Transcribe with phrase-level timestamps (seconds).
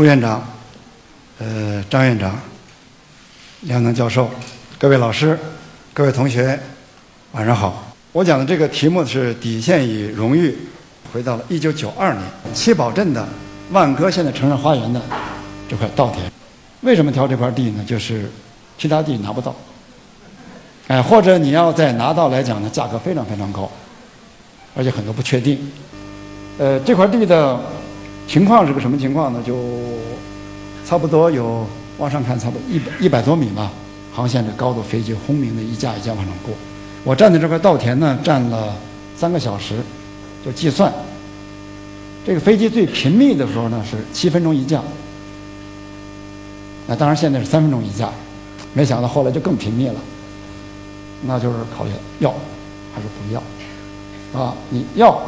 [0.00, 0.42] 朱院长、
[1.38, 2.40] 呃张院长、
[3.60, 4.30] 梁能教授、
[4.78, 5.38] 各位老师、
[5.92, 6.58] 各位同学，
[7.32, 7.92] 晚上好。
[8.12, 10.56] 我讲的这个题目是底线与荣誉，
[11.12, 12.24] 回到了一九九二年
[12.54, 13.28] 七宝镇的
[13.72, 15.02] 万科现在城市花园的
[15.68, 16.32] 这块稻田。
[16.80, 17.84] 为什么挑这块地呢？
[17.86, 18.24] 就是
[18.78, 19.54] 其他地拿不到，
[20.88, 23.70] 哎，或者你要再拿到来讲呢，价格非常非常高，
[24.74, 25.70] 而且很多不确定。
[26.56, 27.60] 呃，这块地的
[28.30, 29.42] 情况是个什么情况呢？
[29.44, 29.58] 就
[30.86, 31.66] 差不多有
[31.98, 33.72] 往上看，差不多一百一百多米吧，
[34.12, 36.54] 航线的高度，飞机轰鸣的一架一架往上过。
[37.02, 38.72] 我站在这块稻田呢，站了
[39.16, 39.80] 三个小时，
[40.44, 40.92] 就计算，
[42.24, 44.80] 这个飞机最频密的时候呢是七分钟一架。
[46.86, 48.12] 那当然，现在是三分钟一架，
[48.74, 49.96] 没想到后来就更频密了。
[51.26, 51.90] 那就是考虑
[52.20, 52.30] 要
[52.94, 55.20] 还是不要，啊，你要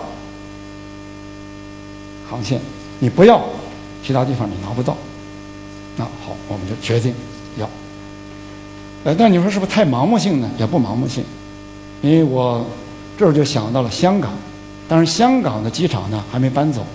[2.30, 2.60] 航线，
[3.02, 3.42] 你不要
[4.00, 4.96] 其他地方你拿不到。
[5.96, 7.12] 那好，我们就决定
[7.58, 7.68] 要。
[9.02, 10.48] 呃，但你说是不是太盲目性呢？
[10.56, 11.24] 也不盲目性，
[12.00, 12.64] 因为我
[13.18, 14.30] 这儿就想到了香港，
[14.88, 16.86] 但是香港的机场呢还没搬走。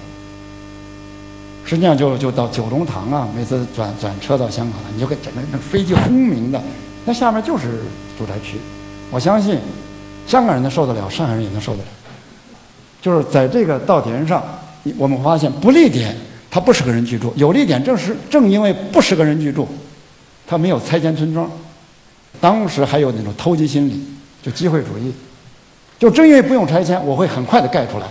[1.66, 6.64] 实际上就就到九龙塘啊，每次转转车到香港了，你就给整个那飞机轰鸣的，
[7.04, 7.82] 那下面就是
[8.18, 8.58] 住宅区。
[9.12, 9.60] 我相信
[10.26, 11.90] 香港人能受得了，上海人也能受得了。
[13.02, 14.42] 就是在这个稻田上，
[14.98, 16.16] 我们发现不利点
[16.50, 19.68] 它不适合人居住，有利点正是正因为不适合人居住，
[20.46, 21.50] 它没有拆迁村庄。
[22.40, 24.06] 当时还有那种投机心理，
[24.44, 25.12] 就机会主义，
[25.98, 28.08] 就正因为不用拆迁，我会很快的盖出来，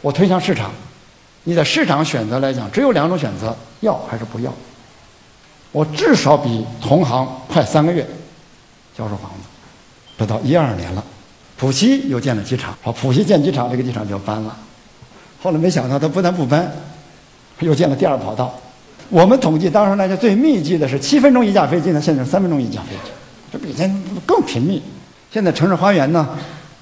[0.00, 0.70] 我推向市场。
[1.44, 4.52] 你在市场选择来讲，只有两种选择：要还是不要。
[5.72, 8.06] 我至少比同行快三个月
[8.96, 9.48] 销售房子，
[10.18, 11.04] 这到一二年了。
[11.56, 14.56] 浦西又建了机场，好，浦西建机场，这个机场就要搬了。
[15.42, 16.70] 后来没想到，他不但不搬，
[17.60, 18.54] 又建了第二跑道。
[19.08, 23.10] 我们统计当时来讲最密集的是七分钟一架飞机呢，现在三分钟一架飞机，
[23.52, 23.92] 这比以前
[24.24, 24.80] 更频密。
[25.30, 26.28] 现在城市花园呢，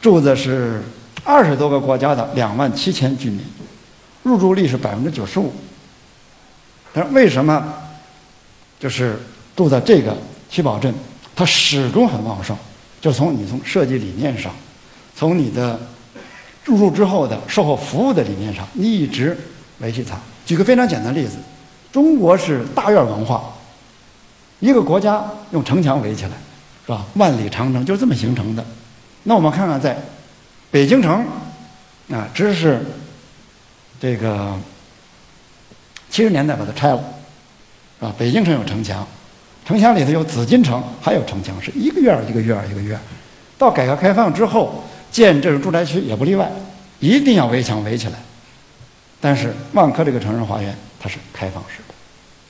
[0.00, 0.82] 住的是
[1.24, 3.40] 二十多个国家的两万七千居民。
[4.22, 5.50] 入住率是百分之九十五，
[6.92, 7.72] 但是为什么
[8.78, 9.18] 就是
[9.56, 10.14] 住在这个
[10.50, 10.92] 七宝镇，
[11.34, 12.54] 它始终很旺盛？
[13.00, 14.52] 就从你从设计理念上，
[15.16, 15.80] 从你的
[16.64, 19.36] 入住之后的售后服务的理念上，你一直
[19.78, 20.18] 维系它。
[20.44, 21.36] 举个非常简单的例子，
[21.92, 23.52] 中国是大院文化，
[24.58, 26.32] 一个国家用城墙围起来，
[26.86, 27.04] 是吧？
[27.14, 28.64] 万里长城就是这么形成的。
[29.22, 29.96] 那我们看看在
[30.70, 31.26] 北京城
[32.10, 32.84] 啊，只是。
[34.02, 34.58] 这个
[36.08, 37.04] 七十年代把它拆了，
[38.00, 39.06] 啊，北京城有城墙，
[39.62, 43.00] 城墙里头有紫禁城，还有城墙，是一个院儿一个院儿一个院儿。
[43.58, 46.50] 到改革开放之后建这种住宅区也不例外，
[46.98, 48.14] 一定要围墙围起来。
[49.20, 51.94] 但是万科这个城市花园它是开放式的，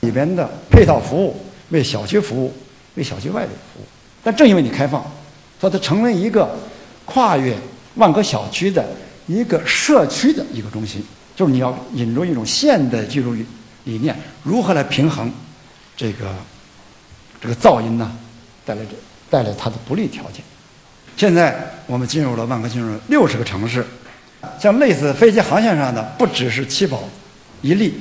[0.07, 1.37] 里边的配套服务
[1.71, 2.53] 为小区服务，
[2.95, 3.85] 为小区外的服务。
[4.23, 5.03] 但正因为你开放，
[5.61, 6.57] 所以它成为一个
[7.05, 7.57] 跨越
[7.95, 8.87] 万科小区的
[9.27, 11.05] 一个社区的一个中心。
[11.35, 13.35] 就是你要引入一种现代技术
[13.85, 15.33] 理念，如何来平衡
[15.97, 16.27] 这个
[17.41, 18.15] 这个噪音呢？
[18.67, 18.91] 带来这
[19.31, 20.43] 带来它的不利条件。
[21.17, 21.55] 现在
[21.87, 23.85] 我们进入了万科，进入六十个城市，
[24.59, 27.03] 像类似飞机航线上的，不只是七宝
[27.63, 27.95] 一例，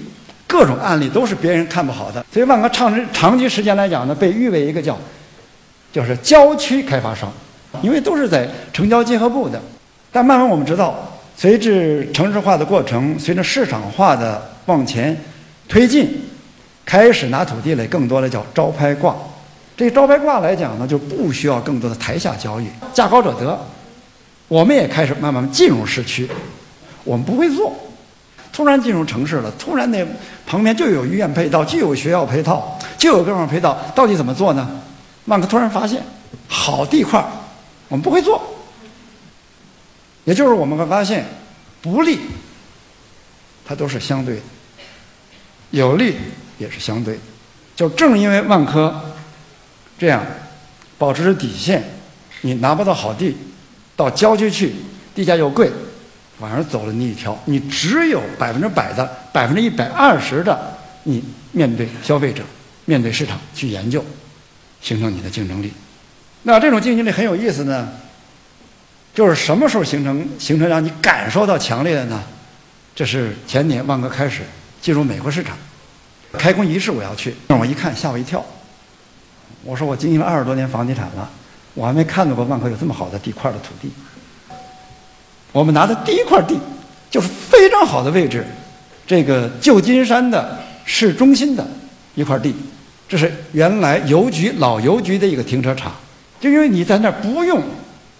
[0.47, 2.25] 各种案例都是别人看不好的。
[2.31, 4.97] 所以万科长长期时间来讲呢，被誉为一个叫
[5.91, 7.31] 就是郊区开发商，
[7.81, 9.61] 因为都是在城郊结合部的。
[10.11, 11.05] 但慢慢我们知道。
[11.41, 15.15] 随着城市化的过程，随着市场化的往前
[15.69, 16.21] 推进，
[16.85, 19.15] 开始拿土地来更多的叫招拍挂。
[19.79, 23.57] 这招拍挂来讲呢，就不需要更多的台下交易，价高者得。
[24.49, 26.29] 我们也开始慢慢进入市区，
[27.05, 27.73] 我们不会做，
[28.51, 30.05] 突然进入城市了，突然那
[30.45, 34.69] 旁边就有医院配套，就有学校配套，就有各种配套，到底怎么做呢？
[35.27, 36.03] 万科突然发现，
[36.49, 37.25] 好地块，
[37.87, 38.41] 我们不会做。
[40.25, 41.25] 也就是我们会发现，
[41.81, 42.19] 不利，
[43.63, 44.41] 它都是相对的；
[45.69, 46.17] 有利
[46.57, 47.21] 也是相对的。
[47.77, 49.08] 就正因为万科
[49.99, 50.25] 这样
[50.97, 51.83] 保持着底线，
[52.41, 53.37] 你拿不到好地，
[53.95, 54.73] 到郊区去，
[55.13, 55.69] 地价又贵，
[56.39, 62.41] 反而走了你一条，你只有百分之百的、百分之一百二十的，你面对消费者、
[62.85, 64.03] 面对市场去研究，
[64.81, 65.71] 形成你的竞争力。
[66.43, 67.89] 那这种竞争力很有意思呢。
[69.11, 72.23] 就是什么时候形成形成让你感受到强烈的呢？
[72.95, 74.43] 这是前年万科开始
[74.79, 75.57] 进入美国市场，
[76.33, 78.45] 开工仪式我要去，让我一看吓我一跳。
[79.63, 81.29] 我说我经营了二十多年房地产了，
[81.73, 83.91] 我还没看到过万科有这么好的地块的土地。
[85.51, 86.57] 我们拿的第一块地
[87.09, 88.45] 就是非常好的位置，
[89.05, 91.67] 这个旧金山的市中心的
[92.15, 92.55] 一块地，
[93.07, 95.91] 这是原来邮局老邮局的一个停车场。
[96.39, 97.61] 就因为你在那儿不用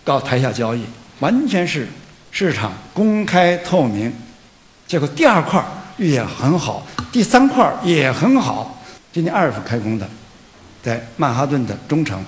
[0.04, 0.84] 搞台下交易，
[1.20, 1.88] 完全是
[2.32, 4.12] 市场公开透明。
[4.88, 5.64] 结果第二块
[5.98, 8.82] 也很好，第三块也很好。
[9.14, 10.10] 今年二月份开工的，
[10.82, 12.24] 在曼哈顿的中城，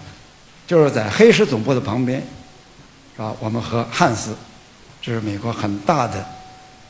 [0.67, 2.21] 就是在黑石总部的旁边，
[3.15, 3.33] 是吧？
[3.39, 4.35] 我们和汉斯，
[5.01, 6.25] 这是美国很大的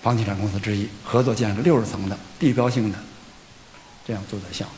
[0.01, 2.97] 房地产公司之一，合作建了六十层的地标性的
[4.05, 4.73] 这样住宅项目，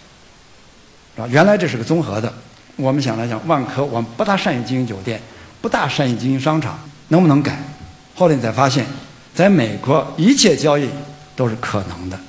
[1.16, 1.28] 是吧？
[1.32, 2.32] 原来这是个综合的。
[2.76, 5.22] 我们想来想，万科我们不大善于经营酒店，
[5.62, 6.80] 不大善于经营商场，
[7.10, 7.62] 能不能改？
[8.16, 8.84] 后来你才发现，
[9.36, 10.90] 在美国一切交易
[11.36, 12.20] 都是可能的。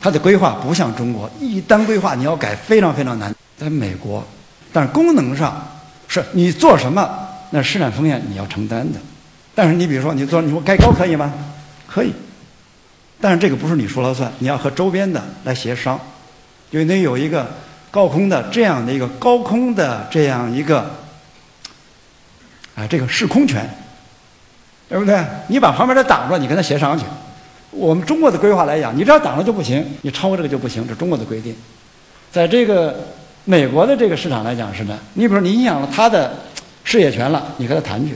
[0.00, 3.34] 它的规划不像中国，一单规划你要改非常非常难。
[3.56, 4.24] 在美国，
[4.72, 5.66] 但是功能上
[6.08, 8.98] 是你做什么，那市场风险你要承担的。
[9.54, 11.32] 但是你比如说你做，你说盖高可以吗？
[11.86, 12.12] 可以，
[13.20, 15.98] 但是这个不是你说了算，你要和周边的来协商，
[16.70, 17.46] 因为得有一个。
[17.88, 20.80] 高空的这样的一个高空的这样一个
[22.74, 23.66] 啊，这个视空权，
[24.86, 25.24] 对不对？
[25.46, 27.06] 你把旁边的挡着，你跟他协商去。
[27.70, 31.56] 我们中国的规划来讲，你只要挡了就不行，你超过这个就不行，这是中国的规定。
[32.30, 33.06] 在这个
[33.48, 36.36] 美国的这个市场来讲是呢，你比如你影响了他的
[36.82, 38.14] 事业权了，你跟他谈去。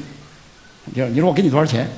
[0.92, 1.88] 就是你说我给你多少钱？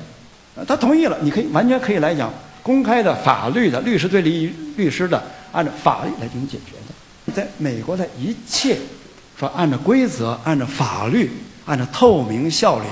[0.67, 2.31] 他同意了，你可以完全可以来讲
[2.61, 5.21] 公开的法律的律师对律律师的，
[5.51, 7.33] 按照法律来进行解决的。
[7.33, 8.77] 在美国的一切，
[9.35, 11.31] 说按照规则、按照法律、
[11.65, 12.85] 按照透明效率，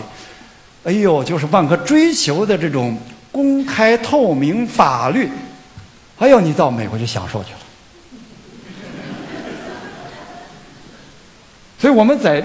[0.86, 2.98] 哎呦，就是万科追求的这种
[3.32, 5.30] 公开透明法律，
[6.18, 7.60] 哎呦，你到美国去享受去了。
[11.82, 12.42] 所以我们在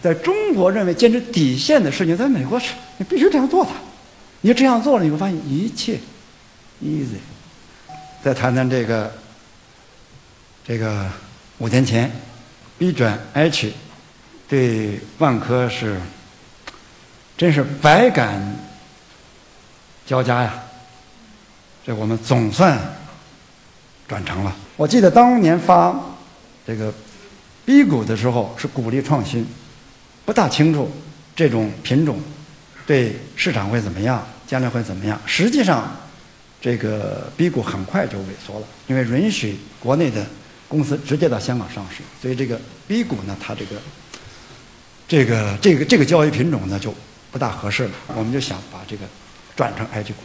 [0.00, 3.70] 在中国认为坚持底线的事情，在美国是你必须这样做的。
[4.40, 5.98] 你这样做了，你会发现一切
[6.82, 7.18] easy。
[8.22, 9.12] 再谈谈这个
[10.64, 11.04] 这个。
[11.58, 12.12] 五年前
[12.76, 13.72] ，B 转 H
[14.46, 15.98] 对万科是
[17.34, 18.56] 真是百感
[20.04, 20.62] 交加呀！
[21.86, 22.78] 这我们总算
[24.06, 24.54] 转成了。
[24.76, 25.98] 我记得当年发
[26.66, 26.92] 这个
[27.66, 29.46] B 股的时候是鼓励创新，
[30.24, 30.90] 不大清楚
[31.34, 32.18] 这种品种
[32.86, 35.20] 对市场会怎么样，将来会怎么样。
[35.26, 35.94] 实际上，
[36.62, 40.24] 这个 B 股很快就萎缩了，因为允许国内的。
[40.68, 43.76] 公司直接到香港上市，所以这个 B 股呢，它这个
[45.06, 46.92] 这个这个这个交易品种呢就
[47.30, 47.90] 不大合适了。
[48.16, 49.04] 我们就想把这个
[49.54, 50.18] 转成 H 股，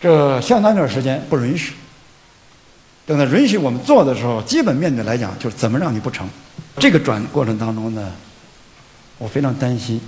[0.00, 1.74] 这相当一段时间不允许。
[3.08, 6.28] 等到允许我们做的时候，基本面对来讲就是怎么让你不成。
[6.78, 8.12] 这个转过程当中呢，
[9.16, 9.98] 我非常担心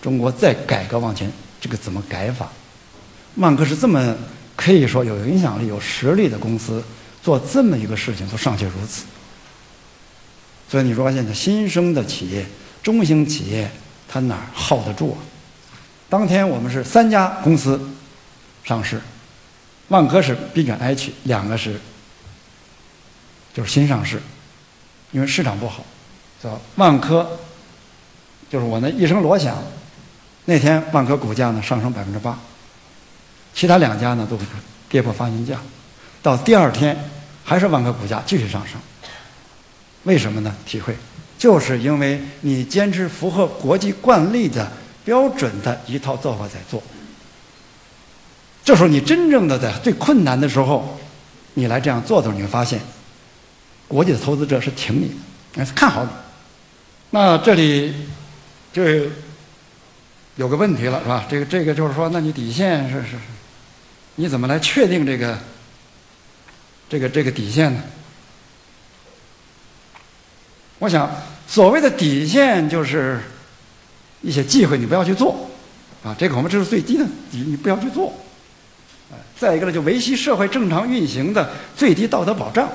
[0.00, 1.28] 中国再改革往前，
[1.60, 2.48] 这个怎么改法？
[3.34, 4.14] 万科是这么
[4.54, 6.80] 可以说有影响力、有实力的公司。
[7.20, 9.04] 做这么一个事情都尚且如此，
[10.70, 12.46] 所以你说现在新生的企业、
[12.80, 13.68] 中型企业，
[14.08, 15.18] 它哪儿耗得住啊？
[16.08, 17.78] 当天我们是三家公司
[18.64, 19.00] 上市，
[19.88, 21.78] 万科是 B 转 H，两个是
[23.52, 24.20] 就是新上市，
[25.12, 25.84] 因为市场不好，
[26.40, 26.58] 是吧？
[26.76, 27.38] 万科
[28.50, 29.56] 就是我那一声锣响，
[30.44, 32.38] 那天万科股价呢上升百分之八，
[33.54, 34.38] 其他两家呢都
[34.88, 35.58] 跌破发行价。
[36.22, 36.96] 到第二天，
[37.44, 38.80] 还是万科股价继续上升。
[40.04, 40.54] 为什么呢？
[40.64, 40.96] 体会，
[41.36, 44.70] 就是因为你坚持符合国际惯例的
[45.04, 46.82] 标准的一套做法在做。
[48.64, 50.98] 这时候你真正的在最困难的时候，
[51.54, 52.80] 你来这样做的时候，你会发现，
[53.88, 55.10] 国际的投资者是挺你
[55.54, 56.10] 的，是看好你。
[57.10, 57.94] 那这里
[58.72, 58.84] 就
[60.36, 61.26] 有个问题了，是吧？
[61.28, 63.16] 这个这个就是说，那你底线是是，
[64.14, 65.38] 你怎么来确定这个？
[66.90, 67.82] 这个这个底线呢？
[70.78, 71.10] 我想，
[71.46, 73.20] 所谓的底线就是
[74.22, 75.50] 一些忌讳，你不要去做，
[76.02, 78.10] 啊，这个我们这是最低的你，你不要去做。
[79.38, 82.66] 再一个呢，就维系社会正常运行的最低道德保障，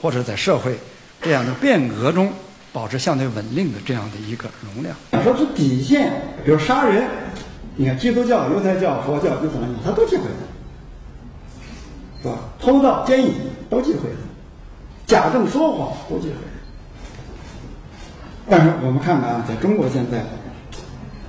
[0.00, 0.78] 或者在社会
[1.20, 2.32] 这样的变革中
[2.72, 4.96] 保持相对稳定的这样的一个容量。
[5.22, 6.12] 说是底线，
[6.44, 7.04] 比如杀人。
[7.76, 10.30] 你看，基督教、犹太教、佛教、伊斯兰教，他都忌讳的，
[12.22, 12.38] 是吧？
[12.58, 13.32] 偷盗、奸淫
[13.70, 14.16] 都忌讳的，
[15.06, 16.34] 假证说谎都忌讳。
[18.50, 20.22] 但是我们看看啊，在中国现在，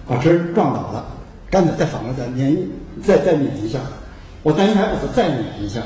[0.05, 1.05] 把车撞倒了，
[1.49, 2.57] 干脆再反过来再免，
[3.01, 3.79] 再再免一下，
[4.43, 5.81] 我担心还不死，再免一下，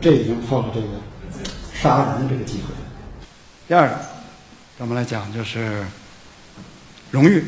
[0.00, 0.86] 这已经破了这个
[1.82, 2.74] 杀人的这个机会。
[3.68, 3.98] 第二个，
[4.78, 5.84] 咱们来讲就是
[7.10, 7.44] 荣誉，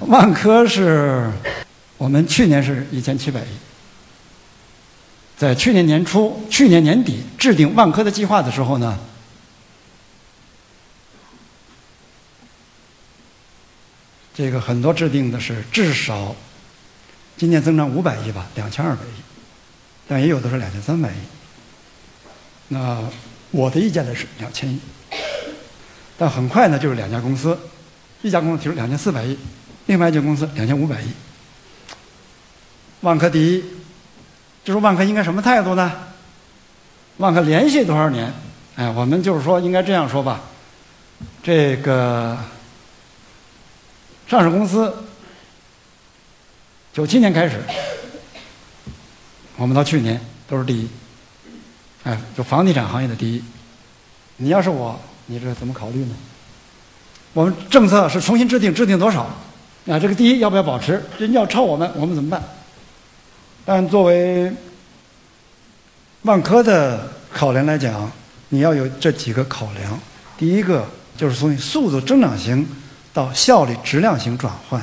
[0.00, 1.30] 万科是。
[1.98, 3.46] 我们去年是一千七百亿，
[5.34, 8.98] 在去年年初、去年年底制定万科的计划的时候呢，
[14.34, 16.36] 这个很多制定的是至少
[17.38, 19.22] 今年增长五百亿吧，两千二百亿，
[20.06, 21.16] 但也有的是两千三百亿。
[22.68, 23.02] 那
[23.56, 24.78] 我的意见呢是两千亿，
[26.18, 27.58] 但很快呢就是两家公司，
[28.20, 29.38] 一家公司提出两千四百亿，
[29.86, 31.06] 另外一家公司两千五百亿。
[33.00, 33.64] 万科第一，
[34.62, 35.90] 就是万科应该什么态度呢？
[37.16, 38.30] 万科连续多少年？
[38.74, 40.42] 哎，我们就是说应该这样说吧，
[41.42, 42.36] 这个
[44.28, 44.94] 上市公司
[46.92, 47.58] 九七年开始，
[49.56, 50.86] 我们到去年都是第一。
[52.06, 53.42] 哎，就房地产行业的第一，
[54.36, 54.96] 你要是我，
[55.26, 56.14] 你这怎么考虑呢？
[57.32, 59.24] 我们政策是重新制定，制定多少？
[59.88, 61.02] 啊，这个第一要不要保持？
[61.18, 62.40] 人家要超我们，我们怎么办？
[63.64, 64.52] 但作为
[66.22, 68.08] 万科的考量来讲，
[68.50, 69.98] 你要有这几个考量。
[70.38, 70.86] 第一个
[71.16, 72.64] 就是从速度增长型
[73.12, 74.80] 到效率质量型转换，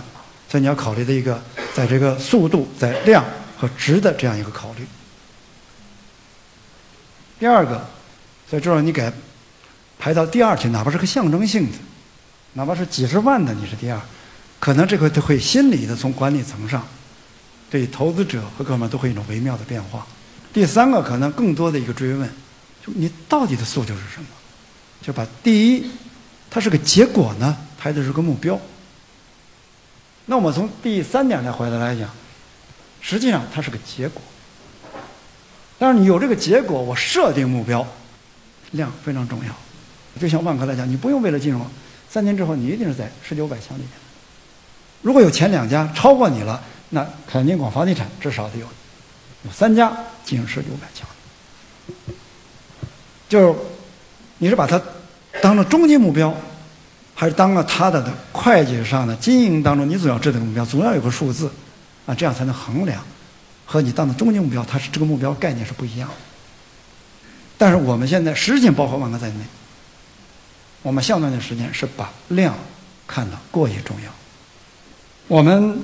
[0.50, 1.42] 所以你要考虑的一个
[1.74, 3.24] 在这个速度、在量
[3.58, 4.86] 和值的这样一个考虑。
[7.44, 7.86] 第二个，
[8.50, 9.12] 所以这你给
[10.00, 11.78] 排到第二去，哪怕是个象征性的，
[12.54, 14.00] 哪怕是几十万的，你是第二，
[14.62, 16.88] 可能这个都会心理的从管理层上，
[17.70, 20.08] 对投资者和各方面都会一种微妙的变化。
[20.54, 22.26] 第三个，可能更多的一个追问，
[22.82, 24.28] 就你到底的诉求是什么？
[25.02, 25.92] 就把第一，
[26.50, 28.58] 它是个结果呢，排的是个目标。
[30.28, 32.10] 那我们从第三点来回来来讲，
[33.02, 34.22] 实际上它是个结果。
[35.84, 37.86] 但是你有这个结果，我设定目标，
[38.72, 39.54] 量非常重要。
[40.18, 41.60] 就像万科来讲，你不用为了进入，
[42.10, 43.92] 三年之后你一定是在十九百强里面。
[45.02, 48.66] 如果有前两家超过你了，那肯定广房地产至少得有
[49.44, 49.92] 有三家
[50.24, 51.06] 进入十九百强。
[53.28, 53.60] 就是
[54.38, 54.82] 你是把它
[55.42, 56.34] 当了终极目标，
[57.13, 61.52] 还是当了它的会计上的经营当中你总要制定目标，总要有个数字
[62.06, 63.04] 啊，这样才能衡量。
[63.74, 66.15] 和你当的终极目标，它是这个目标概念是不一样的。
[67.58, 69.39] 但是我们现在实际包括万科在内，
[70.84, 72.56] 我们相对的时间是把量
[73.08, 74.12] 看得过于重要。
[75.27, 75.84] 我们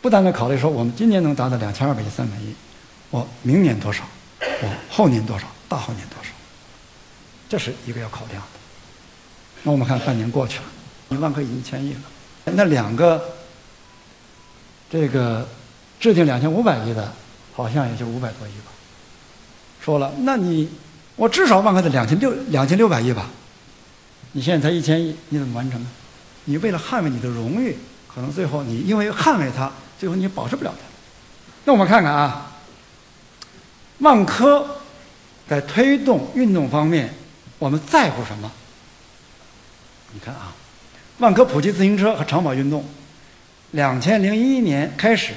[0.00, 2.54] 不单单考虑说我们今年能达到两千二百亿、三百亿，
[3.10, 4.02] 我明年多少，
[4.40, 6.30] 我后年多少，大后年多少，
[7.50, 8.48] 这是一个要考量的。
[9.62, 10.64] 那我们看半年过去了，
[11.08, 12.00] 你万科已经千亿了，
[12.46, 13.22] 那两个
[14.88, 15.46] 这个。
[16.00, 17.12] 制定两千五百亿的，
[17.54, 18.72] 好像也就五百多亿吧。
[19.80, 20.68] 说了，那你
[21.14, 23.28] 我至少万科得两千六两千六百亿吧？
[24.32, 25.88] 你现在才一千亿，你怎么完成呢？
[26.46, 27.76] 你为了捍卫你的荣誉，
[28.08, 30.86] 可能最后你因为捍卫它，最后你保持不了它。
[31.66, 32.52] 那我们看看啊，
[33.98, 34.78] 万科
[35.46, 37.12] 在推动运动方面，
[37.58, 38.50] 我们在乎什么？
[40.12, 40.54] 你看啊，
[41.18, 42.84] 万科普及自行车和长跑运动，
[43.72, 45.34] 两千零一年开始。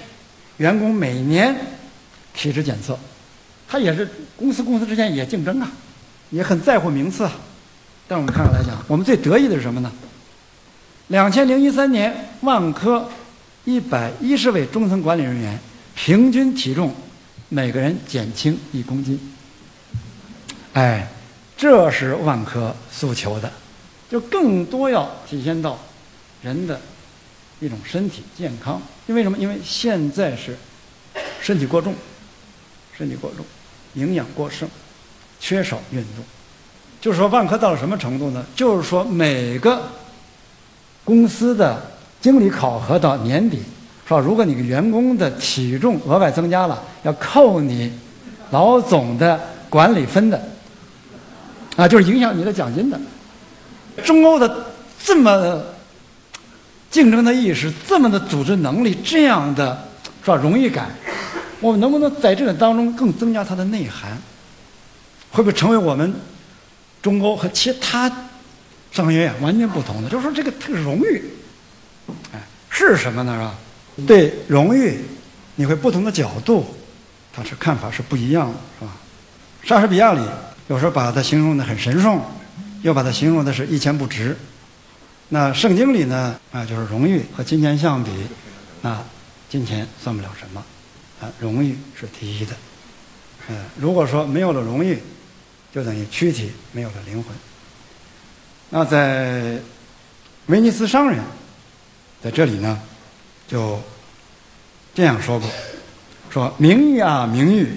[0.57, 1.55] 员工每年
[2.33, 2.97] 体质检测，
[3.67, 5.71] 他也是公司公司之间也竞争啊，
[6.29, 7.31] 也很在乎名次啊。
[8.07, 9.91] 但我们看来讲，我们最得意的是什么呢？
[11.07, 13.09] 两千零一三年，万科
[13.65, 15.59] 一百一十位中层管理人员
[15.95, 16.93] 平均体重
[17.49, 19.19] 每个人减轻一公斤。
[20.73, 21.07] 哎，
[21.57, 23.51] 这是万科诉求的，
[24.09, 25.79] 就更多要体现到
[26.41, 26.79] 人的。
[27.59, 29.37] 一种身体健康，因为什么？
[29.37, 30.57] 因为现在是
[31.41, 31.93] 身体过重，
[32.97, 33.45] 身体过重，
[33.93, 34.67] 营养过剩，
[35.39, 36.23] 缺少运动。
[36.99, 38.45] 就是说，万科到了什么程度呢？
[38.55, 39.81] 就是说，每个
[41.05, 41.81] 公司的
[42.19, 43.59] 经理考核到年底，
[44.05, 47.91] 说如果你员工的体重额外增加了，要扣你
[48.51, 50.41] 老总的管理分的，
[51.77, 52.99] 啊，就是影响你的奖金的。
[54.03, 54.67] 中欧的
[55.01, 55.63] 这么。
[56.93, 59.89] 竞争的意识，这么的组织能力，这样的
[60.23, 60.35] 是吧？
[60.35, 60.91] 荣誉感，
[61.59, 64.15] 我们能不能在这个当中更增加它的内涵？
[65.31, 66.13] 会不会成为我们
[67.01, 68.07] 中欧和其他
[68.91, 70.07] 商学院完全不同的？
[70.07, 71.23] 就是说，这个这个荣誉，
[72.31, 73.33] 哎，是什么呢？
[73.33, 74.05] 是吧？
[74.07, 74.99] 对荣誉，
[75.55, 76.63] 你会不同的角度，
[77.35, 78.91] 它是看法是不一样的，是吧？
[79.63, 80.21] 莎士比亚里
[80.67, 82.21] 有时候把它形容的很神圣，
[82.83, 84.37] 又把它形容的是一钱不值。
[85.29, 86.39] 那圣经里呢？
[86.51, 88.11] 啊，就是荣誉和金钱相比，
[88.81, 89.03] 那
[89.49, 90.63] 金钱算不了什么，
[91.19, 92.53] 啊，荣誉是第一的。
[93.49, 94.99] 嗯，如果说没有了荣誉，
[95.73, 97.33] 就等于躯体没有了灵魂。
[98.69, 99.57] 那在
[100.47, 101.19] 威尼斯商人，
[102.21, 102.79] 在这里呢，
[103.47, 103.79] 就
[104.93, 105.49] 这样说过：
[106.29, 107.69] 说名誉啊，名誉，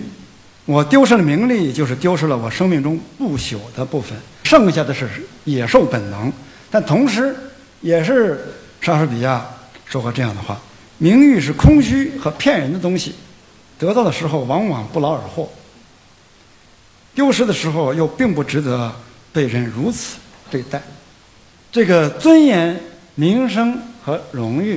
[0.67, 5.09] 我丢失了名利，就是丢失了我生命中不朽的部分，剩下的是
[5.45, 6.31] 野兽本能。
[6.71, 7.35] 但同时，
[7.81, 8.45] 也是
[8.81, 9.47] 莎士比亚
[9.85, 10.61] 说过这样的话：
[10.99, 13.15] 名誉是空虚和骗人的东西，
[13.79, 15.49] 得到的时候往往不劳而获，
[17.15, 18.93] 丢失的时候又并不值得
[19.33, 20.19] 被人如此
[20.51, 20.83] 对待。
[21.71, 22.79] 这个尊严、
[23.15, 24.77] 名声和荣誉，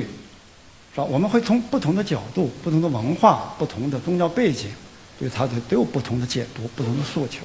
[0.94, 1.04] 是吧？
[1.04, 4.70] 我们会从不同的角度、不同的文化、不同的宗教背景，
[5.18, 7.40] 对它的都有不同的解读、不同的诉求。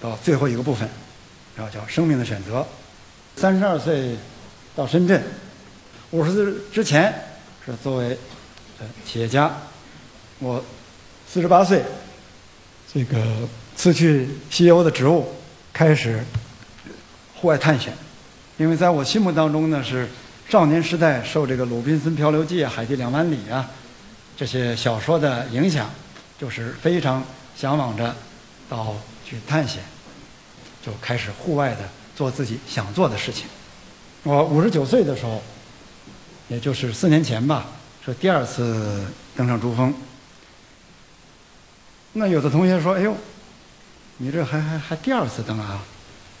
[0.00, 0.88] 到最后一个部分，
[1.56, 2.66] 然后叫生命的选择。
[3.38, 4.16] 三十二岁
[4.74, 5.22] 到深圳，
[6.10, 7.14] 五十岁之前
[7.64, 8.18] 是作为
[8.80, 9.56] 呃企业家。
[10.40, 10.60] 我
[11.28, 11.84] 四十八岁，
[12.92, 13.16] 这个
[13.76, 15.32] 辞去 CEO 的职务，
[15.72, 16.18] 开始
[17.36, 17.92] 户外探险。
[18.56, 20.08] 因为在我心目当中呢，是
[20.48, 23.70] 少年时代受这个《鲁滨孙漂流记》啊、《海底两万里》啊
[24.36, 25.88] 这些小说的影响，
[26.40, 27.24] 就是非常
[27.56, 28.16] 向往着
[28.68, 29.80] 到去探险，
[30.84, 33.46] 就开始户外的做自己想做的事情。
[34.24, 35.40] 我五十九岁的时候，
[36.48, 37.66] 也就是四年前吧，
[38.04, 39.04] 是第二次
[39.36, 39.94] 登上珠峰。
[42.14, 43.16] 那有的同学说：“哎呦，
[44.16, 45.80] 你这还还还第二次登啊？”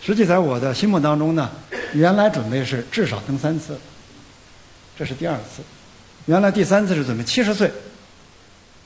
[0.02, 1.48] 实际在我的心目当中呢，
[1.94, 3.78] 原来准备是至少登三次，
[4.98, 5.62] 这是第二次。
[6.26, 7.70] 原来第三次是准备七十岁，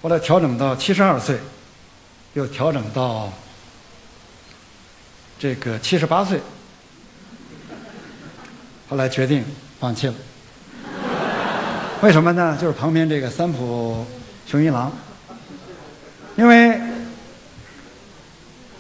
[0.03, 1.39] 后来调整到七十二岁，
[2.35, 3.33] 又调整到
[5.39, 6.39] 这个七十八岁，
[8.93, 9.43] 后来决定
[9.81, 10.15] 放弃了。
[12.03, 12.59] 为什么呢？
[12.61, 14.05] 就是旁边这个三浦
[14.47, 14.93] 雄一郎，
[16.37, 16.79] 因为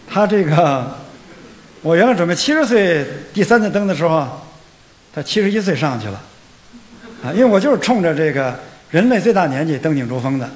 [0.06, 0.98] 他这个。
[1.80, 4.28] 我原来准备七十岁第三次登的时候，
[5.14, 6.20] 他七十一岁上去了，
[7.24, 8.54] 啊，因为我就是冲着这个
[8.90, 10.46] 人类最大年纪登顶珠峰的，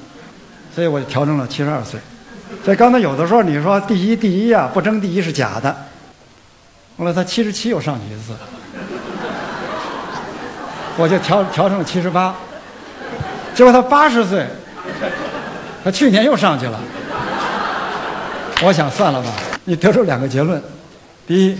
[0.75, 1.99] 所以我就调整了七十二岁。
[2.63, 5.75] 所以刚才有的时候你说第一第一啊，不争第一是假的。
[6.95, 8.33] 后来他七十七又上去一次，
[10.97, 12.35] 我就调调成了七十八，
[13.53, 14.45] 结果他八十岁，
[15.83, 16.79] 他去年又上去了。
[18.63, 19.31] 我想算了吧，
[19.65, 20.61] 你得出两个结论。
[21.27, 21.57] 第一，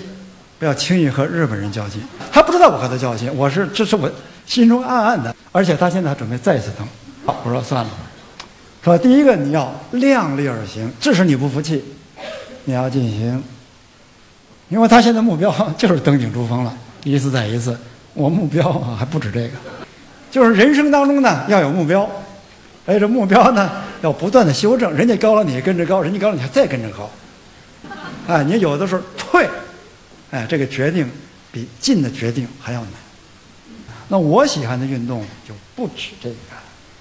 [0.58, 2.02] 不要轻易和日本人较劲。
[2.32, 4.12] 他不知道我和他较劲，我是这是我
[4.48, 5.36] 心中暗暗的。
[5.52, 6.88] 而且他现在还准备再次登，
[7.26, 7.90] 好，我说算了。
[8.84, 11.86] 说第一个你要量力而行，即使你不服气，
[12.66, 13.44] 你要进行。
[14.70, 16.74] 因为他现在目标 就是登顶珠峰了，
[17.04, 17.78] 一次再一次。
[18.18, 19.52] 我目标啊还不止这个，
[20.32, 22.10] 就是人生当中呢要有目标，
[22.84, 23.70] 而这目标呢
[24.02, 24.92] 要不断的修正。
[24.92, 27.08] 人家高了你跟着高，人家高了你还再跟着高。
[28.26, 29.48] 哎，你有的时候退，
[30.32, 31.08] 哎，这个决定
[31.52, 32.92] 比进的决定还要难。
[34.08, 36.36] 那我喜欢的运动就不止这个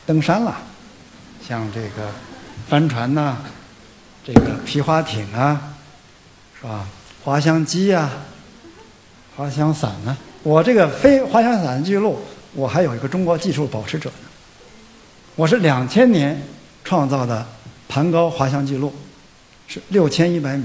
[0.04, 0.54] 登山了，
[1.48, 2.12] 像这个
[2.68, 3.38] 帆船呐，
[4.22, 5.72] 这个皮划艇啊，
[6.60, 6.86] 是吧？
[7.24, 8.10] 滑翔机啊，
[9.34, 10.14] 滑翔伞呢。
[10.46, 12.20] 我这个飞滑翔伞的记录，
[12.54, 14.28] 我还有一个中国技术保持者呢。
[15.34, 16.40] 我是两千年
[16.84, 17.44] 创造的
[17.88, 18.94] 盘高滑翔记录，
[19.66, 20.64] 是六千一百米。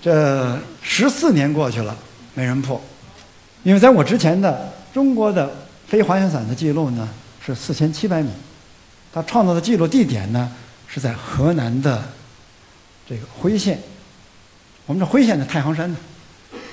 [0.00, 1.96] 这十四年过去了，
[2.34, 2.82] 没人破，
[3.62, 5.48] 因为在我之前的中国的
[5.86, 7.08] 飞滑翔伞的记录呢
[7.46, 8.30] 是四千七百米，
[9.12, 10.50] 他创造的记录地点呢
[10.88, 12.02] 是在河南的
[13.08, 13.80] 这个辉县，
[14.86, 15.96] 我们这辉县的太行山呢，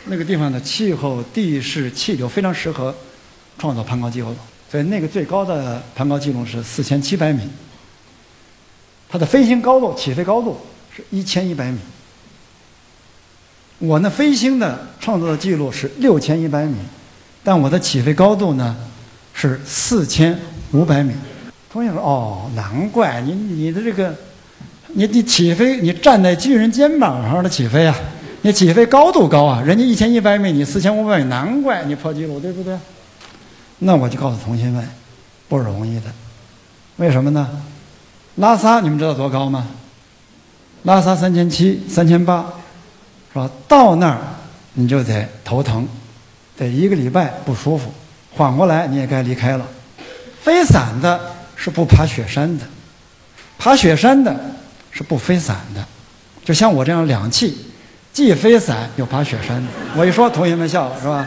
[0.09, 2.93] 那个地方的气候、地势、气流非常适合
[3.57, 4.35] 创造攀高记录，
[4.69, 7.41] 所以那个最高的攀高记录是四千七百米，
[9.07, 10.59] 它的飞行高度、起飞高度
[10.95, 11.77] 是一千一百米。
[13.77, 16.75] 我那飞行的创造的记录是六千一百米，
[17.43, 18.75] 但我的起飞高度呢
[19.33, 20.37] 是四千
[20.71, 21.13] 五百米。
[21.71, 24.13] 同学说：“哦，难怪你你的这个，
[24.87, 27.95] 你你起飞你站在巨人肩膀上的起飞啊，
[28.41, 32.77] 你起飞高度高啊，人家一千一百米，你四千五百米，难怪你破纪录，对不对？”
[33.79, 34.87] 那我就告诉同学们，
[35.47, 36.05] 不容易的，
[36.97, 37.49] 为什么呢？
[38.35, 39.67] 拉萨你们知道多高吗？
[40.83, 42.53] 拉萨三千七、三千八。
[43.31, 44.17] 是吧到那儿，
[44.73, 45.87] 你就得头疼，
[46.57, 47.93] 得一个礼拜不舒服，
[48.31, 49.63] 缓过来你也该离开了。
[50.41, 52.65] 飞伞的是不爬雪山的，
[53.59, 54.35] 爬雪山的
[54.89, 55.85] 是不飞伞的。
[56.43, 57.53] 就像我这样两栖，
[58.19, 59.67] 既飞伞又爬雪山的。
[59.95, 61.25] 我一说，同学们笑了，是吧？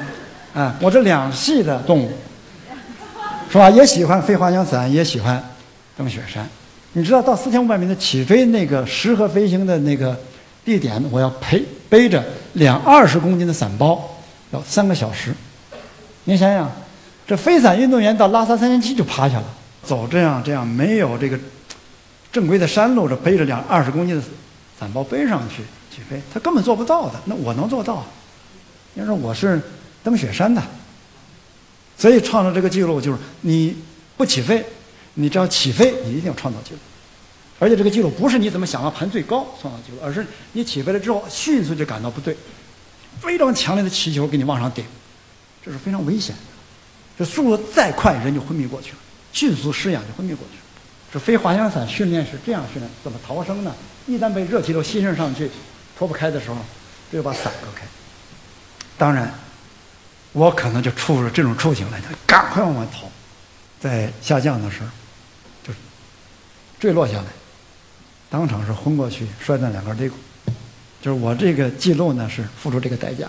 [0.53, 2.13] 啊，我这两栖的动物，
[3.51, 3.71] 是吧？
[3.71, 5.43] 也喜欢飞滑翔伞，也喜欢
[5.97, 6.47] 登雪山。
[6.93, 10.15] 你知道，到四千五百米的起飞那个适合飞行的那个
[10.67, 11.65] 地点，我要陪。
[11.89, 14.19] 背着两二十公斤的伞包，
[14.51, 15.35] 要三个小时。
[16.25, 16.71] 您想想，
[17.27, 19.45] 这飞伞运动员到拉萨三千七就趴下了，
[19.83, 21.39] 走这样这样没有这个
[22.31, 24.23] 正规的山路，这背着两二十公斤的
[24.79, 25.63] 伞包背上去
[25.95, 27.21] 起飞，他根本做不到的。
[27.27, 28.05] 那我能做到？
[28.95, 29.61] 你说我是
[30.03, 30.63] 登雪山的，
[31.97, 33.77] 所以创造这个记录就是你
[34.17, 34.65] 不起飞，
[35.15, 36.79] 你只要起飞，你一定要创造记录。
[37.59, 42.37] 而且这个记录不是你怎么想要盘最高创造记录，而是你起飞了之后迅速就感到不对，
[43.21, 44.85] 非常强烈的气球给你往上顶，
[45.65, 46.43] 这是非常危险的。
[47.19, 48.99] 这速度再快，人就昏迷过去了，
[49.33, 50.63] 迅速失氧就昏迷过去了。
[51.13, 53.75] 这飞滑翔伞训练是这样训练，怎么逃生呢？
[54.07, 55.49] 一旦被热气流吸上上去，
[55.97, 56.57] 脱不开的时候，
[57.13, 57.85] 就把伞割开。
[58.99, 59.33] 当然，
[60.33, 63.11] 我可能就处入这种处境了，就赶快往外逃，
[63.81, 64.89] 在下降的时候，
[65.65, 65.73] 就
[66.79, 67.25] 坠落下来，
[68.31, 70.17] 当场是昏过去，摔断两根肋骨。
[71.01, 73.29] 就是我这个记录呢，是付出这个代价。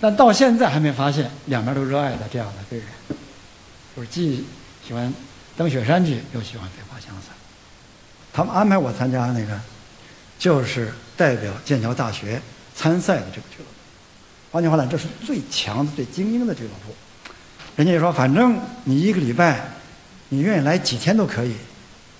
[0.00, 2.86] 但到现在还没发现两边都热爱的这样的飞人，
[3.96, 4.46] 就是既
[4.86, 5.12] 喜欢
[5.56, 7.34] 登雪山去，又喜欢飞滑翔伞。
[8.32, 9.60] 他们安排我参加那个，
[10.38, 12.40] 就是代表剑桥大学
[12.74, 13.70] 参赛的这个俱乐部。
[14.50, 16.94] 换句话讲，这是最强的、最精英的俱乐部。
[17.76, 19.60] 人家就说，反正你一个礼拜，
[20.30, 21.54] 你愿意来几天都可以。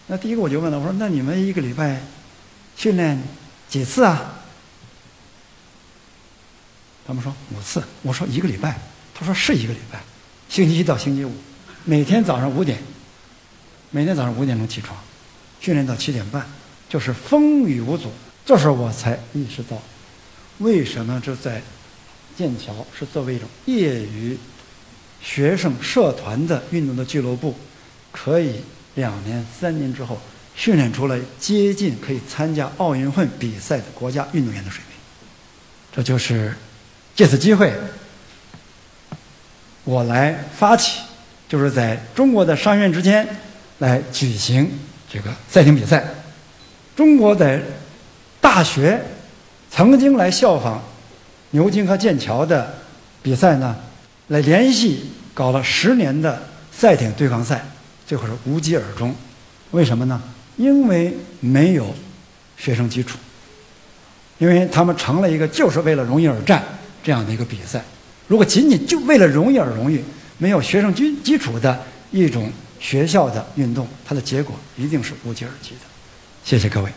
[0.09, 2.01] 那第一个我就问了，我说：“那你们一个礼拜
[2.77, 3.23] 训练
[3.69, 4.35] 几次啊？”
[7.07, 7.83] 他们说五次。
[8.03, 8.79] 我说一个礼拜。
[9.15, 9.99] 他说是一个礼拜，
[10.49, 11.33] 星期一到星期五，
[11.85, 12.79] 每天早上五点，
[13.91, 14.97] 每天早上五点钟起床，
[15.59, 16.47] 训练到七点半，
[16.89, 18.13] 就是风雨无阻。
[18.49, 19.77] 这时候我才意识到，
[20.61, 21.61] 为什么这在
[22.35, 24.39] 剑桥是作为一种业余
[25.23, 27.55] 学生社团的运动的俱乐部，
[28.11, 28.63] 可以
[28.95, 30.19] 两年、三年之后
[30.57, 34.99] 训练出来接近可以参加奥运会比赛的国家运动员的水平。
[35.95, 36.55] 这就是
[37.15, 37.71] 借此机会，
[39.85, 41.03] 我来发起，
[41.51, 43.29] 就是在中国的商院之间
[43.81, 44.71] 来举行
[45.07, 46.03] 这个赛艇比赛。
[46.97, 47.63] 中国在
[48.49, 48.99] 大学
[49.71, 50.83] 曾经来效仿。
[51.51, 52.77] 牛津和剑桥的
[53.21, 53.77] 比赛呢，
[54.29, 57.63] 来联系搞了十年的赛艇对抗赛，
[58.07, 59.15] 最后是无疾而终。
[59.73, 60.19] 为什么呢？
[60.57, 61.95] 因为没有
[62.57, 63.19] 学生基础，
[64.39, 66.65] 因为他们成了一个就是为了荣誉而战
[67.05, 67.85] 这样的一个比赛。
[68.29, 70.03] 如果仅仅就为了荣誉而荣誉，
[70.39, 71.79] 没有学生基基础的
[72.11, 75.85] 一种学校的运动，它的结果一定是无疾而终的。
[76.43, 76.91] 谢谢各位。